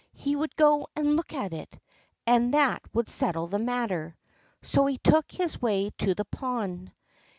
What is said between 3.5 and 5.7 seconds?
matter. So he took his